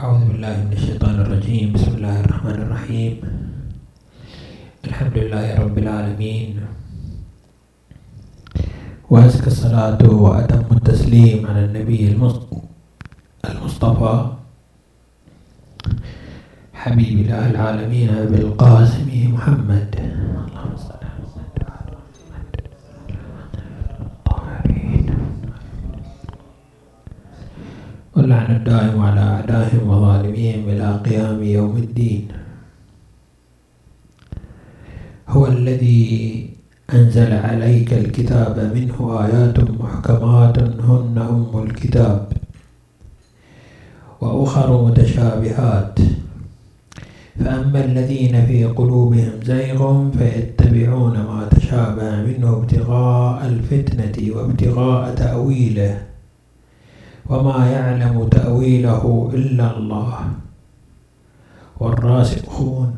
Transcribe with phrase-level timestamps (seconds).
[0.00, 1.76] أعوذ بالله من الشيطان الرجيم.
[1.76, 3.14] بسم الله الرحمن الرحيم.
[4.88, 6.48] الحمد لله رب العالمين.
[9.12, 12.16] وأزكى الصلاة وأتم التسليم على النبي
[13.44, 14.16] المصطفى.
[16.72, 19.90] حبيب الله العالمين بالقاسم محمد.
[28.40, 32.28] واللعن الدائم على أعدائهم وظالميهم إلى قيام يوم الدين.
[35.28, 36.50] هو الذي
[36.94, 42.32] أنزل عليك الكتاب منه آيات محكمات هن أم الكتاب
[44.20, 45.98] وأخر متشابهات.
[47.44, 56.09] فأما الذين في قلوبهم زيغ فيتبعون ما تشابه منه ابتغاء الفتنة وابتغاء تأويله.
[57.30, 60.14] وما يعلم تأويله إلا الله.
[61.80, 62.96] والراسخون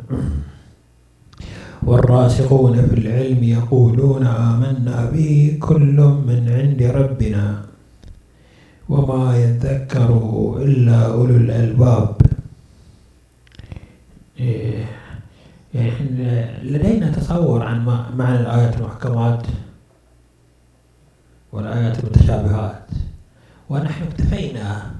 [1.83, 5.99] والراسخون في العلم يقولون آمنا به كل
[6.29, 7.63] من عند ربنا
[8.89, 10.09] وما يذكر
[10.59, 12.17] إلا أولو الألباب.
[14.41, 14.85] إيه،
[15.75, 16.01] يعني
[16.63, 17.85] لدينا تصور عن
[18.17, 19.47] معنى الآيات المحكمات
[21.53, 22.83] والآيات المتشابهات.
[23.73, 24.91] ونحن اكتفينا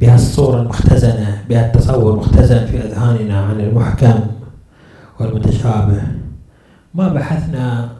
[0.00, 4.20] بهالصورة المختزنة بهالتصور المختزن في أذهاننا عن المحكم
[5.20, 6.02] والمتشابه.
[6.94, 7.92] ما بحثنا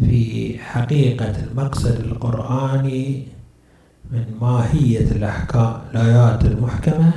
[0.00, 3.26] في حقيقة المقصد القرآني
[4.10, 7.12] من ماهية الأحكام الآيات المحكمة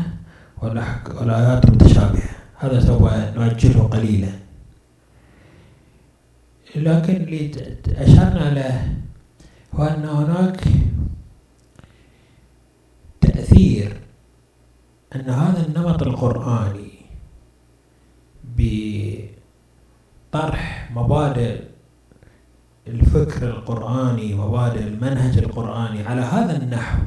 [0.62, 2.30] والآيات المتشابهة.
[2.58, 4.32] هذا سوف نؤجله قليلا.
[6.76, 7.52] لكن اللي
[7.98, 8.88] أشرنا له
[9.74, 10.62] هو أن هناك
[13.54, 14.00] تأثير
[15.16, 16.92] أن هذا النمط القرآني
[20.34, 21.62] بطرح مبادئ
[22.88, 27.04] الفكر القرآني مبادئ المنهج القرآني على هذا النحو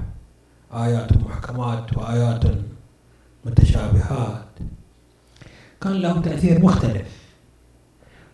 [0.72, 2.44] آيات محكمات وآيات
[3.44, 4.46] متشابهات.
[5.80, 7.08] كان له تأثير مختلف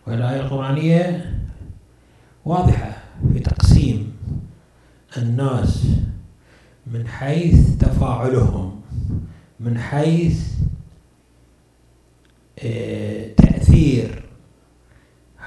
[0.07, 1.31] والآية القرآنية
[2.45, 2.97] واضحة
[3.33, 4.13] في تقسيم
[5.17, 5.85] الناس
[6.93, 8.81] من حيث تفاعلهم
[9.59, 10.53] من حيث
[12.59, 14.23] آه، تأثير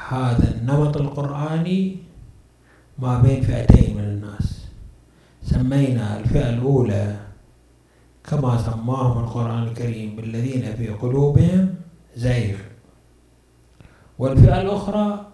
[0.08, 1.96] هذا النمط القرآني
[2.98, 4.66] ما بين فئتين من الناس.
[5.42, 7.16] سمينا الفئة الأولى
[8.24, 11.74] كما سماهم القرآن الكريم بالذين في قلوبهم
[12.16, 12.58] زيغ.
[14.18, 15.26] والفئة الأخرى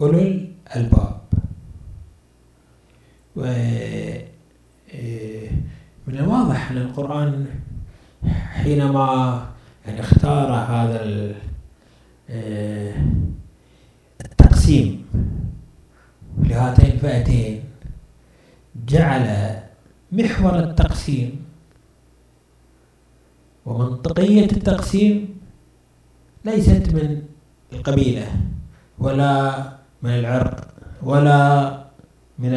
[0.00, 1.22] أولو الألباب.
[6.06, 7.46] من الواضح أن القرآن
[8.52, 9.46] حينما
[9.86, 11.04] يعني اختار هذا
[12.30, 13.06] إيه،
[14.24, 15.04] التقسيم
[16.38, 17.64] لهاتين الفئتين
[18.88, 19.56] جعل
[20.12, 21.44] محور التقسيم
[23.66, 25.40] ومنطقية التقسيم
[26.44, 27.22] ليست من
[27.72, 28.26] القبيلة
[28.98, 29.62] ولا
[30.02, 30.68] من العرق
[31.02, 31.72] ولا
[32.38, 32.54] من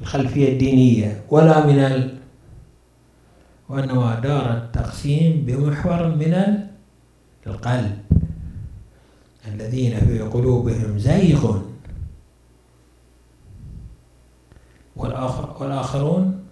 [0.00, 2.18] الخلفية الدينية ولا من ال...
[3.68, 6.34] وإنما دار التقسيم بمحور من
[7.46, 7.98] القلب.
[9.48, 11.62] الذين في قلوبهم زيغ.
[14.96, 16.44] والآخر والآخرون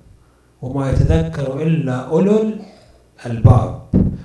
[0.63, 2.53] وما يتذكر إلا أولو
[3.27, 3.83] الباب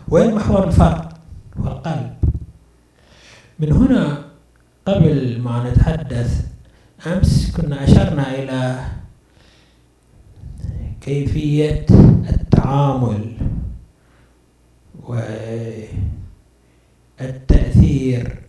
[0.08, 1.10] وين محور الفرق؟
[1.60, 2.14] والقلب
[3.60, 4.24] من هنا
[4.86, 6.48] قبل ما نتحدث
[7.08, 8.80] أمس كنا أشرنا إلى
[11.02, 11.86] كيفية
[12.30, 13.32] التعامل
[17.20, 18.40] والتأثير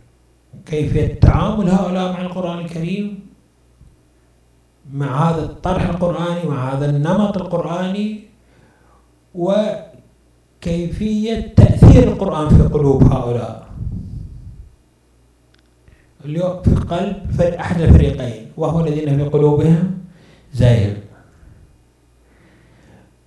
[0.67, 3.21] كيفية تعامل هؤلاء مع القرآن الكريم؟
[4.93, 8.21] مع هذا الطرح القرآني مع هذا النمط القرآني؟
[9.35, 9.95] وكيفية
[11.57, 13.71] تأثير القرآن في قلوب هؤلاء؟
[16.25, 19.99] اليوم في قلب أحد الفريقين وهو الذين في قلوبهم
[20.55, 20.95] زيغ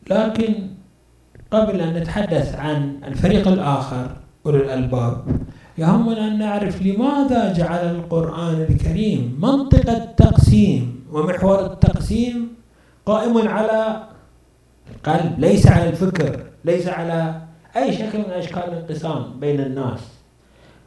[0.10, 0.54] لكن
[1.52, 5.24] قبل أن نتحدث عن الفريق الآخر أولي الألباب
[5.78, 12.48] يهمنا أن نعرف لماذا جعل القرآن الكريم منطق التقسيم ومحور التقسيم
[13.06, 14.04] قائم على
[14.96, 17.42] القلب ليس على الفكر ليس على
[17.76, 20.00] أي شكل من أشكال الانقسام بين الناس.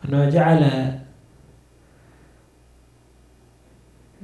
[0.04, 0.92] أنه جعل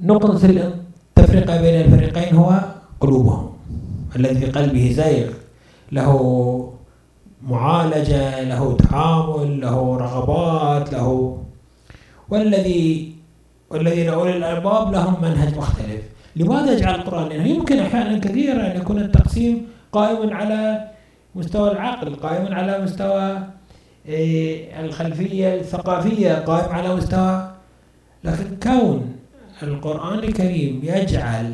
[0.02, 2.60] نقطة التفرقة بين الفريقين هو
[3.00, 3.51] قلوبهم.
[4.16, 5.30] الذي في قلبه زيغ
[5.92, 6.72] له
[7.42, 11.38] معالجة له تعامل له رغبات له
[12.28, 13.12] والذي
[13.70, 16.02] والذين أولي الألباب لهم منهج مختلف.
[16.36, 20.88] لماذا يجعل القرآن؟ لأنه يمكن أحيانا كثيرة أن يكون التقسيم قائم على
[21.34, 23.38] مستوى العقل قائم على مستوى
[24.08, 27.50] إيه، الخلفية الثقافية قائم على مستوى.
[28.24, 29.16] لكن كون
[29.62, 31.52] القرآن الكريم يجعل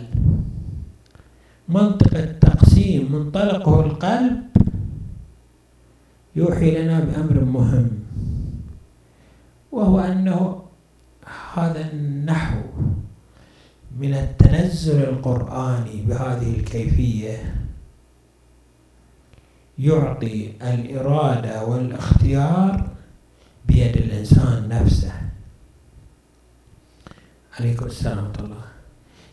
[1.68, 4.42] منطق التقسيم منطلقه القلب
[6.36, 7.90] يوحي لنا بأمر مهم
[9.72, 10.62] وهو أنه
[11.54, 12.60] هذا النحو
[13.98, 17.54] من التنزل القرآني بهذه الكيفية
[19.78, 22.88] يعطي الإرادة والاختيار
[23.66, 25.12] بيد الإنسان نفسه.
[27.60, 28.64] عليكم السلام ورحمة الله.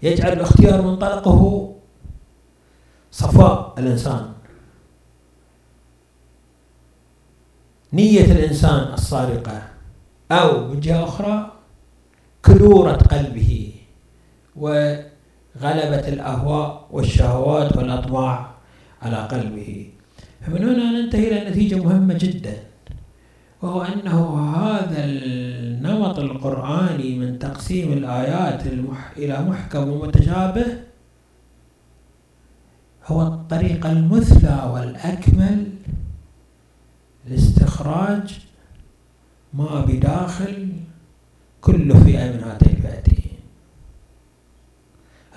[0.04, 1.75] يجعل الاختيار منطلقه
[3.16, 4.24] صفاء الإنسان.
[7.94, 9.62] نية الإنسان الصادقة
[10.32, 11.52] أو من جهة أخرى
[12.44, 13.72] كدورة قلبه
[14.56, 18.52] وغلبة الأهواء والشهوات والأطماع
[19.02, 19.90] على قلبه.
[20.42, 22.54] فمن هنا ننتهي إلى نتيجة مهمة جدا
[23.62, 24.20] وهو أنه
[24.58, 28.64] هذا النمط القرآني من تقسيم الآيات
[29.18, 30.66] إلى محكم ومتشابه
[33.08, 35.72] هو الطريقة المثلى والأكمل
[37.28, 38.40] لاستخراج
[39.54, 40.74] ما بداخل
[41.62, 43.32] كل فئة من هاتين الفئتين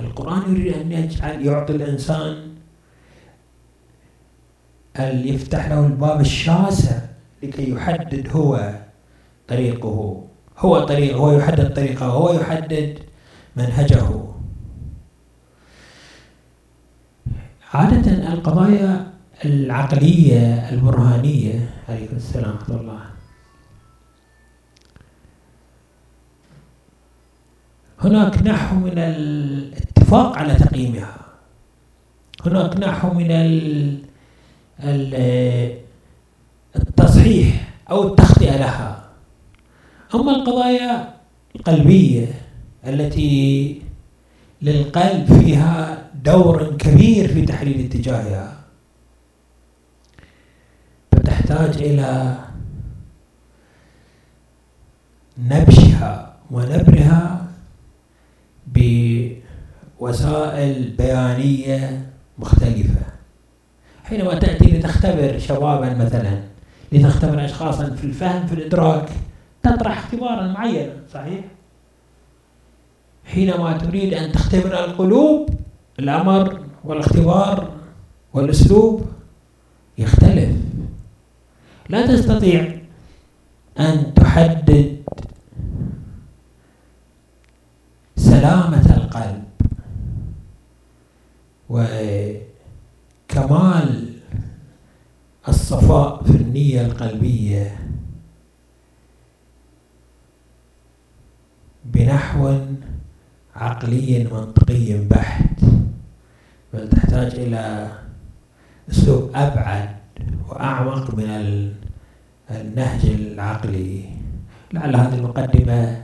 [0.00, 2.48] القرآن يريد أن يجعل يعطي الإنسان
[4.98, 6.98] يفتح له الباب الشاسع
[7.42, 8.74] لكي يحدد هو
[9.48, 10.24] طريقه.
[10.58, 12.98] هو طريق هو يحدد طريقه هو يحدد
[13.56, 14.37] منهجه.
[17.74, 19.12] عادة القضايا
[19.44, 23.00] العقلية البرهانية عليكم السلام ورحمة الله.
[28.00, 31.16] هناك نحو من الاتفاق على تقييمها.
[32.46, 33.30] هناك نحو من
[36.76, 39.04] التصحيح أو التخطئة لها.
[40.14, 41.14] أما القضايا
[41.56, 42.26] القلبية
[42.86, 43.82] التي
[44.62, 48.54] للقلب فيها دور كبير في تحليل اتجاهها.
[51.12, 52.36] فتحتاج إلى
[55.38, 57.46] نبشها ونبرها
[60.00, 63.00] بوسائل بيانية مختلفة.
[64.04, 66.40] حينما تأتي لتختبر شبابا مثلا
[66.92, 69.08] لتختبر أشخاصا في الفهم في الإدراك
[69.62, 71.44] تطرح اختبارا معينا صحيح؟
[73.28, 75.50] حينما تريد أن تختبر القلوب
[75.98, 77.72] الأمر والاختبار
[78.32, 79.06] والأسلوب
[79.98, 80.56] يختلف.
[81.88, 82.78] لا تستطيع
[83.80, 85.02] أن تحدد
[88.16, 89.44] سلامة القلب
[93.28, 94.14] وكمال
[95.48, 97.78] الصفاء في النية القلبية
[101.84, 102.58] بنحو
[103.58, 105.60] عقلي منطقي بحت
[106.72, 107.88] بل تحتاج إلى
[108.90, 109.88] أسلوب أبعد
[110.48, 111.28] وأعمق من
[112.50, 114.04] النهج العقلي.
[114.72, 116.02] لعل هذه المقدمة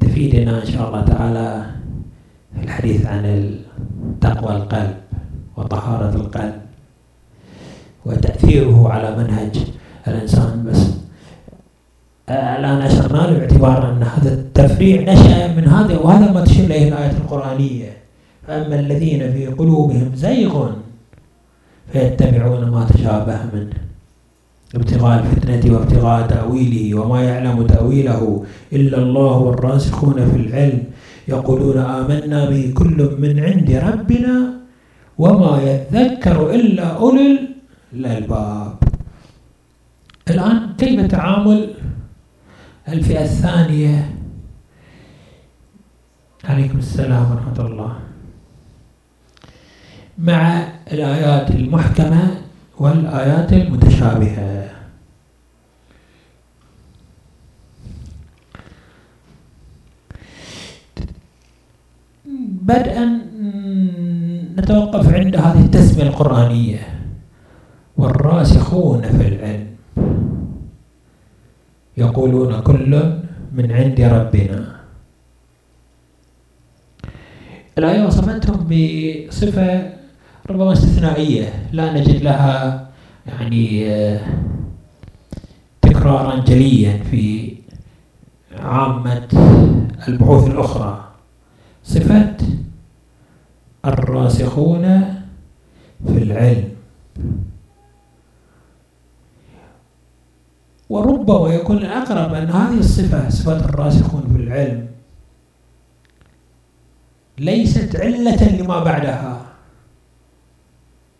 [0.00, 1.66] تفيدنا إن شاء الله تعالى
[2.54, 3.24] في الحديث عن
[4.20, 4.96] تقوى القلب
[5.56, 6.60] وطهارة القلب
[8.06, 9.54] وتأثيره على منهج
[10.08, 10.64] الإنسان.
[10.66, 10.80] بس
[12.30, 17.10] الآن أشرنا له باعتبار أن هذا التفريع نشأ من هذا وهذا ما تشير إليه الآية
[17.10, 17.92] القرآنية.
[18.46, 20.70] فأما الذين في قلوبهم زيغ
[21.92, 23.78] فيتبعون ما تشابه منه.
[24.74, 30.82] ابتغاء الفتنة وابتغاء تأويله وما يعلم تأويله إلا الله والراسخون في العلم.
[31.28, 34.34] يقولون آمنا به كل من عند ربنا
[35.18, 37.38] وما يذكر إلا أولي
[37.92, 38.74] الألباب.
[40.30, 41.60] الآن كيف تعامل
[42.92, 44.14] الفئة الثانية.
[46.44, 47.92] عليكم السلام ورحمة الله.
[50.18, 52.40] مع الآيات المحكمة
[52.78, 54.70] والآيات المتشابهة.
[62.62, 63.20] بدءا
[64.58, 66.78] نتوقف عند هذه التسمية القرآنية.
[67.96, 69.69] والراسخون في العلم.
[72.00, 73.12] يقولون كل
[73.52, 74.80] من عند ربنا.
[77.78, 79.92] الآية وصفتهم بصفة
[80.50, 82.88] ربما استثنائية لا نجد لها
[83.26, 84.20] يعني آه،
[85.82, 87.54] تكرارا جليا في
[88.58, 89.28] عامة
[90.08, 91.04] البحوث الأخرى.
[91.84, 92.36] صفة
[93.86, 94.84] الراسخون
[96.06, 96.68] في العلم.
[100.90, 104.86] وربما يكون الأقرب أن هذه الصفة صفة الراسخون في العلم.
[107.38, 109.46] ليست علة لما بعدها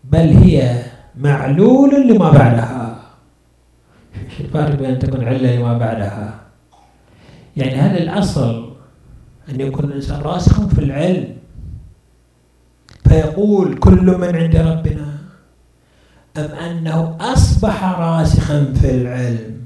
[0.04, 0.82] بل هي
[1.14, 3.00] معلول لما بعدها.
[4.40, 6.40] الفرق بين أن تكون علة لما بعدها.
[7.56, 8.74] يعني هل الأصل
[9.48, 11.36] أن يكون الإنسان راسخ في العلم؟
[13.08, 15.19] فيقول كل من عند ربنا
[16.36, 19.64] أم أنه أصبح راسخا في العلم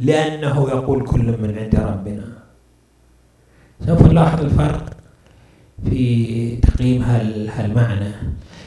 [0.00, 2.28] لأنه يقول كل من عند ربنا.
[3.86, 4.96] سوف نلاحظ الفرق
[5.84, 8.12] في تقييم هالمعنى.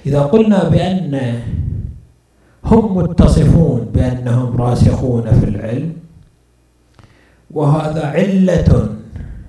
[0.06, 1.42] إذا قلنا بأن
[2.66, 5.94] هم متصفون بأنهم راسخون في العلم
[7.51, 8.96] وهذا علة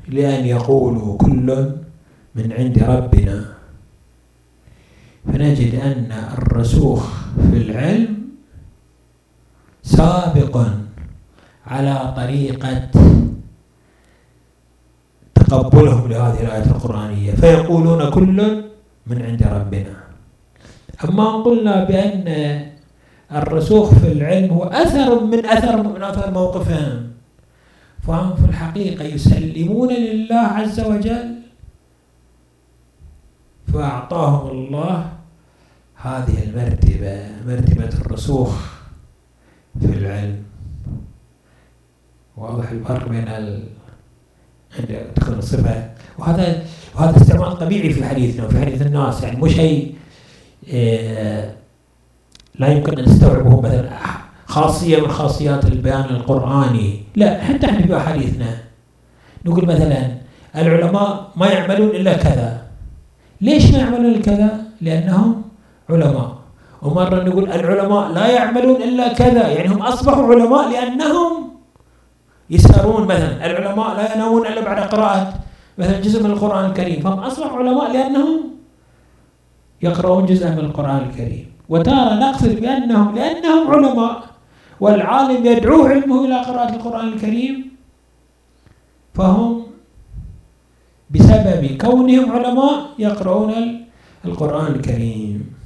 [0.09, 1.71] لأن يقولوا كل
[2.35, 3.45] من عند ربنا.
[5.27, 7.20] فنجد أن الرسوخ
[7.51, 8.17] في العلم
[9.83, 10.55] سابق
[11.67, 12.91] على طريقة
[15.35, 17.33] تقبلهم لهذه الآية القرآنية.
[17.35, 18.39] فيقولون كل
[19.07, 19.97] من عند ربنا.
[21.05, 22.27] أما قلنا بأن
[23.33, 27.11] الرسوخ في العلم هو أثر من أثر من أثر موقفهم
[28.03, 31.35] فهم في الحقيقة يسلمون لله عز وجل
[33.73, 35.13] فأعطاهم الله
[36.03, 38.51] هذه المرتبة مرتبة الرسوخ
[39.81, 40.43] في العلم.
[42.37, 43.65] واضح الفرق بين ال...
[44.79, 45.91] عند تكون الصفة.
[46.19, 46.63] وهذا
[46.95, 49.23] وهذا استعمال طبيعي في حديثنا وفي حديث الناس.
[49.23, 49.95] يعني مو شيء
[50.67, 51.57] إيه
[52.55, 53.91] لا يمكن أن نستوعبه مثلا.
[54.47, 57.03] خاصية من خاصيات البيان القرآني.
[57.17, 58.59] لا حتى إحنا في أحاديثنا.
[59.47, 60.15] نقول مثلا
[60.57, 62.67] العلماء ما يعملون إلا كذا.
[63.41, 65.43] ليش ما يعملون كذا؟ لأنهم
[65.93, 66.31] علماء.
[66.83, 69.49] ومرة نقول العلماء لا يعملون إلا كذا.
[69.49, 71.33] يعني هم أصبحوا علماء لأنهم
[72.51, 73.47] يسهرون مثلا.
[73.47, 75.35] العلماء لا ينامون إلا بعد قراءة
[75.79, 77.01] مثلا جزء من القرآن الكريم.
[77.01, 78.41] فهم أصبحوا علماء لأنهم
[79.83, 81.47] يقرؤون جزءا من القرآن الكريم.
[81.69, 84.15] وتارة نقصد بأنهم لأنهم علماء
[84.81, 87.71] والعالم يدعوه علمه إلى قراءة القرآن الكريم.
[89.15, 89.63] فهم
[91.11, 93.53] بسبب كونهم علماء يقرؤون
[94.25, 95.60] القرآن الكريم.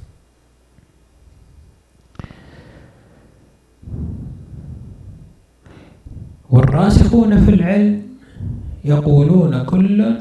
[6.55, 8.01] والراسخون في العلم
[8.85, 10.15] يقولون كل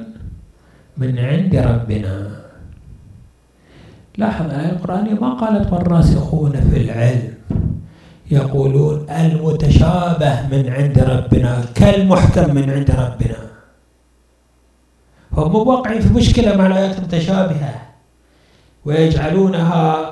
[0.96, 2.30] من عند ربنا.
[4.18, 7.34] لاحظ الآية القرآنية ما قالت والراسخون في العلم
[8.30, 13.40] يقولون المتشابه من عند ربنا كالمحكم من عند ربنا.
[15.32, 17.74] هم واقعين في مشكلة مع الآيات المتشابهة.
[18.84, 20.10] ويجعلونها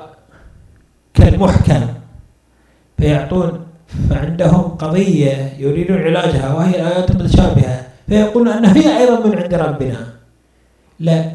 [1.13, 1.87] كالمحكم
[2.97, 3.62] فيعطون
[4.09, 10.13] فعندهم قضية يريدون علاجها وهي الآيات المتشابهة فيقولون أنها هي أيضا من عند ربنا.
[10.99, 11.31] لا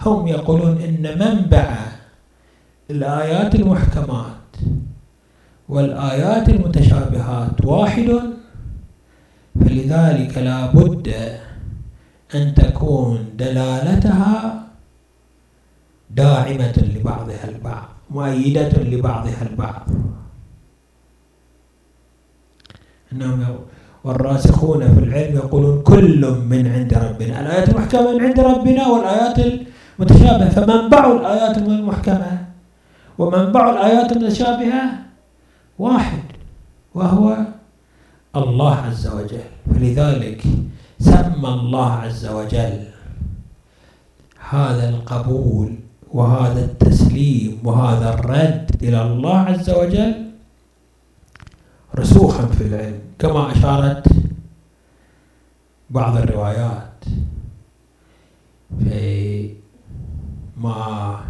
[0.00, 1.76] هم يقولون إن منبع
[2.90, 4.52] الآيات المحكمات
[5.68, 8.20] والآيات المتشابهات واحد
[9.60, 11.14] فلذلك لا بد
[12.34, 14.62] أن تكون دلالتها
[16.10, 19.88] داعمة لبعضها البعض مؤيدة لبعضها البعض.
[23.16, 23.58] إنهم
[24.04, 26.20] والراسخون في العلم يقولون كل
[26.50, 27.40] من عند ربنا.
[27.40, 29.38] الآيات المحكمة من عند ربنا والآيات
[29.98, 30.48] المتشابهة.
[30.48, 32.46] فمنبع الآيات المحكمة
[33.18, 34.82] ومنبع الآيات المتشابهة
[35.78, 36.22] واحد
[36.94, 37.36] وهو
[38.36, 39.48] الله عز وجل.
[39.74, 40.42] فلذلك
[41.00, 42.80] سمى الله عز وجل
[44.50, 45.74] هذا القبول
[46.12, 50.14] وهذا التسليم وهذا الرد إلى الله عز وجل
[51.98, 53.05] رسوخا في العلم.
[53.18, 54.08] كما أشارت
[55.90, 57.04] بعض الروايات
[58.84, 59.50] في
[60.56, 61.20] ما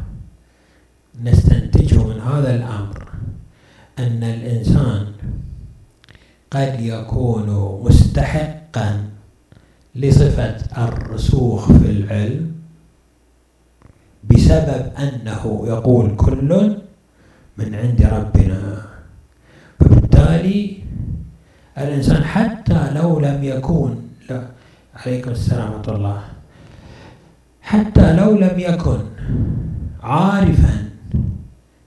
[1.22, 3.08] نستنتجه من هذا الأمر
[3.98, 5.12] أن الإنسان
[6.50, 9.04] قد يكون مستحقا
[9.94, 10.56] لصفة
[10.88, 12.52] الرسوخ في العلم
[14.24, 16.76] بسبب أنه يقول كل
[17.58, 18.86] من عند ربنا
[19.80, 20.85] فبالتالي
[21.78, 24.42] الإنسان حتى لو لم يكون لا
[25.06, 26.18] عليكم السلام ورحمة الله.
[27.62, 28.98] حتى لو لم يكن
[30.02, 30.74] عارفا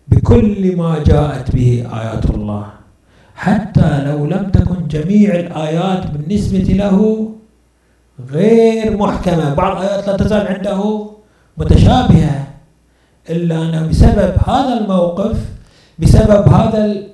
[0.08, 2.66] بكل ما جاءت به آيات الله
[3.36, 7.30] حتى لو لم تكن جميع الآيات بالنسبة له
[8.30, 9.54] غير محكمة.
[9.54, 11.10] بعض الآيات لا تزال عنده
[11.58, 12.48] متشابهة
[13.30, 15.38] إلا أن بسبب هذا الموقف
[16.00, 17.09] بسبب هذا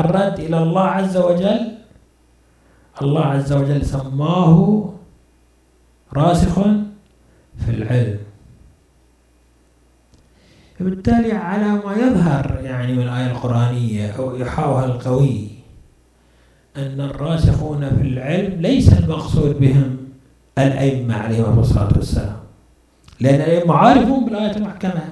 [0.00, 1.60] الرد إلى الله عز وجل.
[3.02, 4.88] الله عز وجل سماه
[6.14, 6.54] راسخ
[7.58, 8.18] في العلم.
[10.80, 15.48] وبالتالي على ما يظهر يعني من الآية القرآنية أو إيحاؤها القوي
[16.76, 19.96] أن الراسخون في العلم ليس المقصود بهم
[20.58, 22.36] الأئمة عليهم الصلاة والسلام.
[23.20, 25.02] لأن الأئمة عارفون بالآيات المحكمة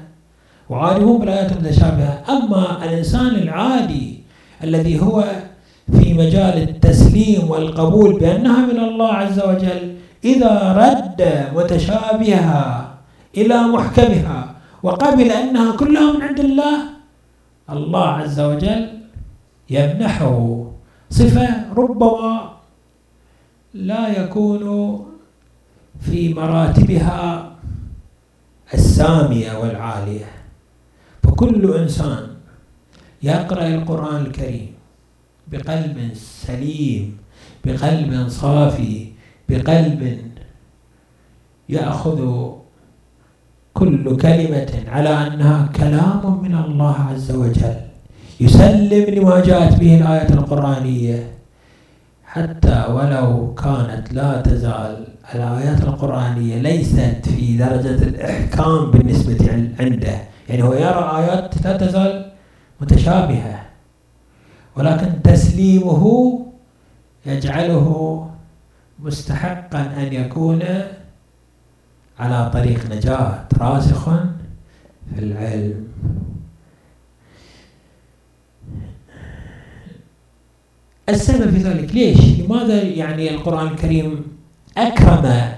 [0.68, 2.24] وعارفون بالآيات المتشابهة.
[2.28, 4.09] أما الإنسان العادي
[4.64, 5.24] الذي هو
[5.92, 11.20] في مجال التسليم والقبول بأنها من الله عز وجل إذا رد
[11.56, 12.94] متشابهها
[13.36, 16.76] إلى محكمها وقبل أنها كلها من عند الله
[17.70, 18.88] الله عز وجل
[19.70, 20.64] يمنحه
[21.10, 22.50] صفة ربما
[23.74, 24.64] لا يكون
[26.00, 27.52] في مراتبها
[28.74, 30.30] السامية والعالية.
[31.22, 32.29] فكل إنسان
[33.22, 34.72] يقرأ القرآن الكريم
[35.52, 37.16] بقلب سليم
[37.64, 39.06] بقلب صافي
[39.48, 40.18] بقلب
[41.68, 42.50] يأخذ
[43.74, 47.76] كل كلمة على أنها كلام من الله عز وجل.
[48.40, 51.30] يسلم لما جاءت به الآية القرآنية.
[52.24, 60.16] حتى ولو كانت لا تزال الآيات القرآنية ليست في درجة الإحكام بالنسبة عنده.
[60.48, 62.29] يعني هو يرى آيات لا تزال
[62.80, 63.66] متشابهة.
[64.76, 66.04] ولكن تسليمه
[67.26, 68.26] يجعله
[68.98, 70.62] مستحقا أن يكون
[72.18, 74.04] على طريق نجاة راسخ
[75.14, 75.88] في العلم.
[81.08, 84.22] السبب في ذلك ليش؟ لماذا يعني القرآن الكريم
[84.76, 85.52] أكرم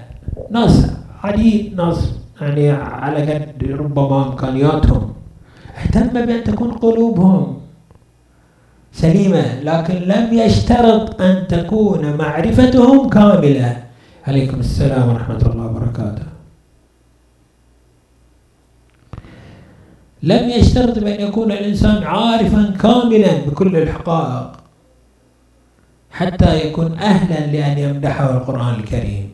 [0.51, 0.91] ناس؟
[1.23, 5.13] عديد ناس يعني على قد ربما إمكانياتهم.
[5.77, 7.59] اهتم بأن تكون قلوبهم
[8.91, 13.83] سليمة لكن لم يشترط أن تكون معرفتهم كاملة.
[14.27, 16.25] عليكم السلام ورحمة الله وبركاته.
[20.23, 24.51] لم يشترط بأن يكون الإنسان عارفا كاملا بكل الحقائق
[26.11, 29.29] حتى يكون أهلا لأن يمدحه القرآن الكريم.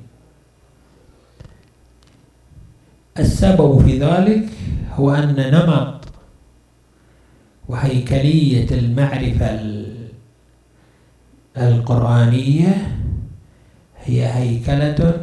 [3.20, 4.50] السبب في ذلك
[4.96, 6.09] هو أن نمط
[7.70, 9.60] وهيكلية المعرفة
[11.58, 12.98] القرآنية
[14.06, 15.18] هي هيكلة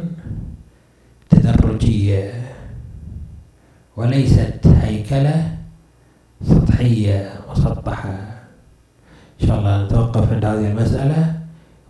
[1.29, 2.33] تدرجية
[3.97, 5.57] وليست هيكلة
[6.43, 8.09] سطحية مسطحة.
[9.41, 11.33] إن شاء الله نتوقف عند هذه المسألة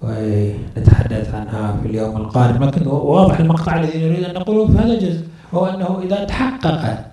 [0.02, 2.64] ونتحدث عنها في اليوم القادم.
[2.64, 7.06] لكن واضح المقطع الذي نريد أن نقوله في هذا الجزء هو أنه إذا تحققت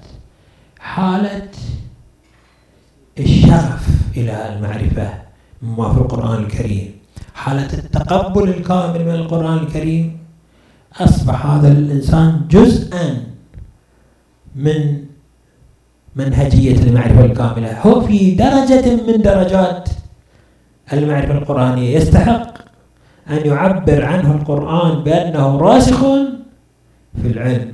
[0.78, 1.48] حالة
[3.55, 5.09] الشغف إلى المعرفة
[5.62, 6.95] مما في القرآن الكريم.
[7.35, 10.19] حالة التقبل الكامل من القرآن الكريم
[11.01, 13.25] أصبح هذا الإنسان جزءا
[14.57, 15.05] من
[16.17, 17.81] منهجية المعرفة الكاملة.
[17.81, 19.88] هو في درجة من درجات
[20.93, 21.97] المعرفة القرآنية.
[21.97, 22.55] يستحق
[23.31, 26.01] أن يعبر عنه القرآن بأنه راسخ
[27.23, 27.73] في العلم.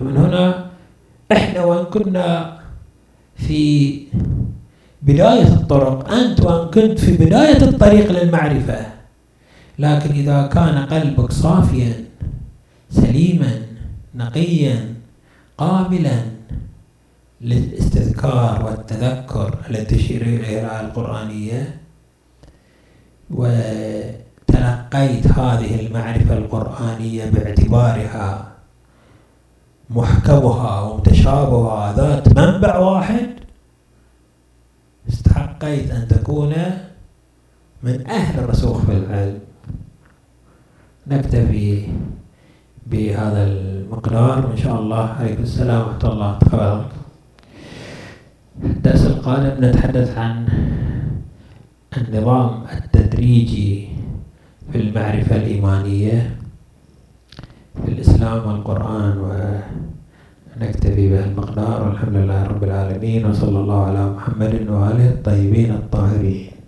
[0.00, 0.70] ومن هنا
[1.32, 2.58] إحنا وإن كنا
[3.36, 4.02] في
[5.02, 8.86] بداية الطرق أنت وإن كنت في بداية الطريق للمعرفة.
[9.78, 12.04] لكن إذا كان قلبك صافيا
[12.90, 13.62] سليما
[14.14, 14.94] نقيا
[15.58, 16.20] قابلا
[17.40, 21.76] للاستذكار والتذكر التي تشير إليها الآية القرآنية
[23.30, 28.48] وتلقيت هذه المعرفة القرآنية باعتبارها
[29.90, 33.30] محكمها ومتشابهها ذات منبع واحد
[35.60, 36.54] استحقيت أن تكون
[37.82, 39.38] من أهل الرسوخ في العلم
[41.06, 41.84] نكتفي
[42.86, 44.46] بهذا المقدار.
[44.46, 46.84] وإن شاء الله عليكم السلام ورحمة الله تقبل
[48.64, 50.48] الدرس القادم نتحدث عن
[51.96, 53.88] النظام التدريجي
[54.72, 56.36] في المعرفة الإيمانية
[57.84, 59.18] في الإسلام والقرآن
[60.60, 66.59] ونكتفي بهذا المقدار والحمد لله رب العالمين وصلى الله على محمد وآله الطيبين الطاهرين.